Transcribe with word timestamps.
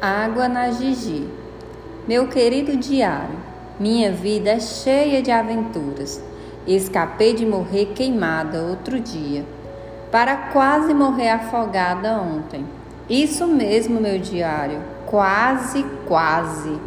Água 0.00 0.48
na 0.48 0.70
Gigi. 0.70 1.28
Meu 2.08 2.26
querido 2.26 2.74
diário, 2.74 3.36
minha 3.78 4.10
vida 4.10 4.52
é 4.52 4.58
cheia 4.58 5.20
de 5.20 5.30
aventuras. 5.30 6.24
Escapei 6.66 7.34
de 7.34 7.44
morrer 7.44 7.92
queimada 7.94 8.62
outro 8.62 8.98
dia, 8.98 9.44
para 10.10 10.36
quase 10.54 10.94
morrer 10.94 11.28
afogada 11.28 12.18
ontem. 12.18 12.64
Isso 13.10 13.46
mesmo, 13.46 14.00
meu 14.00 14.18
diário, 14.18 14.80
quase, 15.04 15.84
quase. 16.08 16.80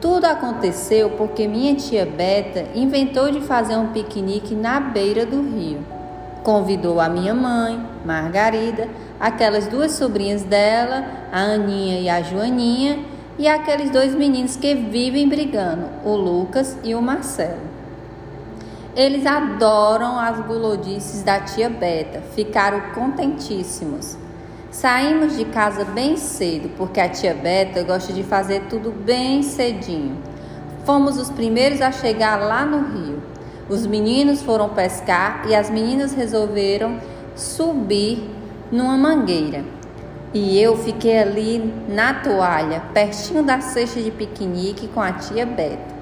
Tudo 0.00 0.26
aconteceu 0.26 1.10
porque 1.10 1.48
minha 1.48 1.74
tia 1.74 2.06
Beta 2.06 2.66
inventou 2.72 3.32
de 3.32 3.40
fazer 3.40 3.74
um 3.74 3.88
piquenique 3.88 4.54
na 4.54 4.78
beira 4.78 5.26
do 5.26 5.42
rio. 5.42 5.84
Convidou 6.44 7.00
a 7.00 7.08
minha 7.08 7.34
mãe, 7.34 7.84
Margarida, 8.04 8.88
aquelas 9.20 9.66
duas 9.66 9.92
sobrinhas 9.92 10.42
dela, 10.42 11.04
a 11.30 11.40
Aninha 11.40 12.00
e 12.00 12.08
a 12.08 12.22
Joaninha, 12.22 12.98
e 13.38 13.46
aqueles 13.46 13.90
dois 13.90 14.14
meninos 14.14 14.56
que 14.56 14.74
vivem 14.74 15.28
brigando, 15.28 15.86
o 16.04 16.16
Lucas 16.16 16.76
e 16.82 16.94
o 16.94 17.02
Marcelo. 17.02 17.70
Eles 18.96 19.24
adoram 19.24 20.18
as 20.18 20.40
gulodices 20.40 21.22
da 21.22 21.38
tia 21.40 21.70
Beta, 21.70 22.22
ficaram 22.34 22.80
contentíssimos. 22.92 24.16
Saímos 24.70 25.36
de 25.36 25.44
casa 25.44 25.84
bem 25.84 26.16
cedo, 26.16 26.70
porque 26.76 27.00
a 27.00 27.08
tia 27.08 27.34
Beta 27.34 27.82
gosta 27.82 28.12
de 28.12 28.22
fazer 28.22 28.62
tudo 28.68 28.90
bem 28.90 29.42
cedinho. 29.42 30.18
Fomos 30.84 31.18
os 31.18 31.30
primeiros 31.30 31.80
a 31.80 31.92
chegar 31.92 32.36
lá 32.36 32.64
no 32.64 32.88
rio. 32.92 33.22
Os 33.68 33.86
meninos 33.86 34.42
foram 34.42 34.68
pescar 34.70 35.44
e 35.48 35.54
as 35.54 35.70
meninas 35.70 36.12
resolveram 36.12 36.98
subir 37.36 38.28
numa 38.70 38.96
mangueira. 38.96 39.64
E 40.32 40.60
eu 40.60 40.76
fiquei 40.76 41.18
ali 41.18 41.74
na 41.88 42.14
toalha, 42.14 42.82
pertinho 42.94 43.42
da 43.42 43.60
cesta 43.60 44.00
de 44.00 44.10
piquenique 44.10 44.88
com 44.88 45.00
a 45.00 45.12
tia 45.12 45.44
Beta. 45.44 46.00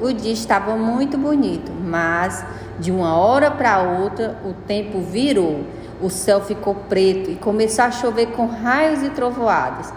O 0.00 0.12
dia 0.12 0.32
estava 0.32 0.76
muito 0.76 1.16
bonito, 1.16 1.70
mas 1.70 2.44
de 2.78 2.90
uma 2.90 3.16
hora 3.16 3.50
para 3.50 3.80
outra 3.80 4.36
o 4.44 4.52
tempo 4.66 5.00
virou. 5.00 5.64
O 6.00 6.08
céu 6.08 6.40
ficou 6.40 6.74
preto 6.74 7.30
e 7.30 7.36
começou 7.36 7.84
a 7.84 7.90
chover 7.90 8.28
com 8.28 8.46
raios 8.46 9.02
e 9.02 9.10
trovoadas. 9.10 9.92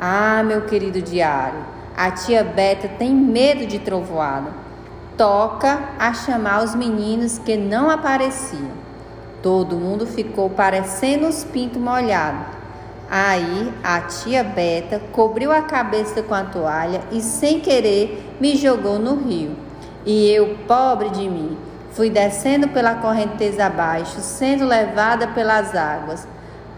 Ah, 0.00 0.42
meu 0.44 0.62
querido 0.62 1.00
diário, 1.00 1.60
a 1.96 2.10
tia 2.10 2.42
Beta 2.42 2.88
tem 2.88 3.14
medo 3.14 3.66
de 3.66 3.78
trovoada 3.78 4.60
toca 5.20 5.78
a 5.98 6.14
chamar 6.14 6.64
os 6.64 6.74
meninos 6.74 7.36
que 7.36 7.54
não 7.54 7.90
apareciam. 7.90 8.70
Todo 9.42 9.76
mundo 9.76 10.06
ficou 10.06 10.50
parecendo 10.50 11.26
os 11.26 11.44
pintos 11.44 11.80
molhados. 11.80 12.46
Aí 13.10 13.72
a 13.82 14.02
tia 14.02 14.44
Beta 14.44 15.00
cobriu 15.10 15.50
a 15.50 15.62
cabeça 15.62 16.22
com 16.22 16.34
a 16.34 16.44
toalha 16.44 17.00
e, 17.10 17.20
sem 17.20 17.58
querer, 17.58 18.36
me 18.40 18.56
jogou 18.56 18.98
no 18.98 19.16
rio. 19.16 19.56
E 20.06 20.30
eu, 20.30 20.56
pobre 20.68 21.10
de 21.10 21.28
mim, 21.28 21.56
fui 21.92 22.08
descendo 22.08 22.68
pela 22.68 22.94
correnteza 22.94 23.66
abaixo, 23.66 24.20
sendo 24.20 24.64
levada 24.64 25.26
pelas 25.28 25.74
águas. 25.74 26.26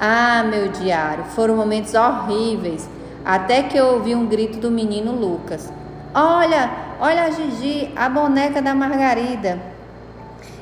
Ah, 0.01 0.43
meu 0.43 0.69
diário, 0.69 1.25
foram 1.25 1.55
momentos 1.55 1.95
horríveis, 1.95 2.89
até 3.25 3.65
que 3.65 3.77
eu 3.77 3.87
ouvi 3.95 4.15
um 4.15 4.27
grito 4.27 4.59
do 4.59 4.71
menino 4.71 5.13
Lucas. 5.13 5.71
Olha, 6.15 6.71
olha 6.99 7.25
a 7.25 7.31
Gigi, 7.31 7.93
a 7.95 8.09
boneca 8.09 8.63
da 8.63 8.75
Margarida. 8.75 9.61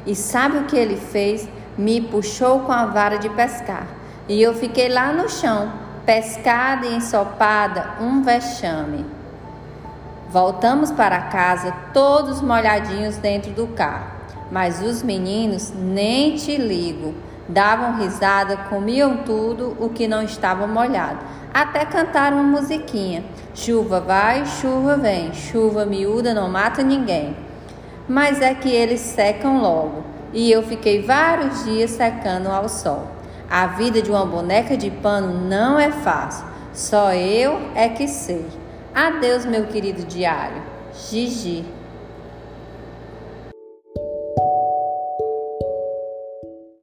E 0.05 0.15
sabe 0.15 0.59
o 0.59 0.65
que 0.65 0.77
ele 0.77 0.97
fez? 0.97 1.48
Me 1.76 2.00
puxou 2.00 2.60
com 2.60 2.72
a 2.72 2.86
vara 2.86 3.18
de 3.18 3.28
pescar. 3.28 3.86
E 4.28 4.40
eu 4.40 4.54
fiquei 4.54 4.88
lá 4.88 5.12
no 5.12 5.28
chão, 5.28 5.72
pescada 6.04 6.86
e 6.86 6.94
ensopada, 6.94 7.94
um 8.00 8.22
vexame. 8.22 9.04
Voltamos 10.28 10.92
para 10.92 11.22
casa 11.22 11.75
todos 11.92 12.41
molhadinhos 12.41 13.16
dentro 13.16 13.53
do 13.53 13.66
carro. 13.69 14.20
Mas 14.50 14.82
os 14.82 15.03
meninos 15.03 15.72
nem 15.75 16.36
te 16.36 16.56
ligo. 16.56 17.14
Davam 17.48 17.97
risada, 17.97 18.56
comiam 18.56 19.19
tudo 19.19 19.76
o 19.80 19.88
que 19.88 20.06
não 20.06 20.22
estava 20.22 20.66
molhado 20.66 21.19
até 21.53 21.84
cantar 21.84 22.32
uma 22.32 22.42
musiquinha. 22.42 23.25
Chuva 23.54 24.00
vai, 24.00 24.47
chuva 24.47 24.97
vem, 24.97 25.34
chuva 25.34 25.84
miúda 25.84 26.32
não 26.32 26.48
mata 26.48 26.82
ninguém. 26.82 27.36
Mas 28.09 28.41
é 28.41 28.54
que 28.54 28.69
eles 28.69 29.00
secam 29.00 29.60
logo, 29.60 30.04
e 30.32 30.50
eu 30.50 30.62
fiquei 30.62 31.02
vários 31.02 31.64
dias 31.64 31.91
secando 31.91 32.48
ao 32.48 32.68
sol. 32.68 33.06
A 33.50 33.66
vida 33.66 34.00
de 34.00 34.10
uma 34.10 34.24
boneca 34.24 34.76
de 34.76 34.91
pano 34.91 35.48
não 35.48 35.78
é 35.78 35.91
fácil, 35.91 36.46
só 36.72 37.12
eu 37.12 37.70
é 37.74 37.88
que 37.88 38.06
sei. 38.06 38.46
Adeus, 38.94 39.44
meu 39.44 39.66
querido 39.66 40.04
diário. 40.04 40.62
Gigi. 41.08 41.64